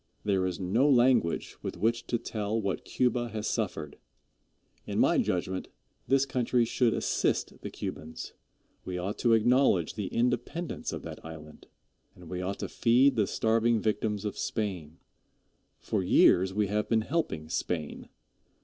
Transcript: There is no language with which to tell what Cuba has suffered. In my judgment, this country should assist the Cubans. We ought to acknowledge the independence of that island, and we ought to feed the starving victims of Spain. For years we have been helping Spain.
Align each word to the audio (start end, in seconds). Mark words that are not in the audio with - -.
There 0.23 0.47
is 0.47 0.59
no 0.59 0.89
language 0.89 1.57
with 1.61 1.77
which 1.77 2.07
to 2.07 2.17
tell 2.17 2.59
what 2.59 2.83
Cuba 2.85 3.29
has 3.29 3.45
suffered. 3.45 3.99
In 4.87 4.97
my 4.97 5.19
judgment, 5.19 5.67
this 6.07 6.25
country 6.25 6.65
should 6.65 6.91
assist 6.95 7.61
the 7.61 7.69
Cubans. 7.69 8.33
We 8.83 8.97
ought 8.97 9.19
to 9.19 9.33
acknowledge 9.33 9.93
the 9.93 10.07
independence 10.07 10.91
of 10.91 11.03
that 11.03 11.23
island, 11.23 11.67
and 12.15 12.31
we 12.31 12.41
ought 12.41 12.57
to 12.61 12.67
feed 12.67 13.15
the 13.15 13.27
starving 13.27 13.79
victims 13.79 14.25
of 14.25 14.39
Spain. 14.39 14.97
For 15.79 16.01
years 16.01 16.51
we 16.51 16.65
have 16.65 16.89
been 16.89 17.01
helping 17.01 17.47
Spain. 17.47 18.09